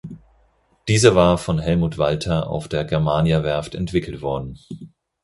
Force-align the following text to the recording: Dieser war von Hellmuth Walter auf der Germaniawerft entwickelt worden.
Dieser 0.87 1.13
war 1.13 1.37
von 1.37 1.59
Hellmuth 1.59 1.99
Walter 1.99 2.49
auf 2.49 2.67
der 2.67 2.85
Germaniawerft 2.85 3.75
entwickelt 3.75 4.23
worden. 4.23 4.57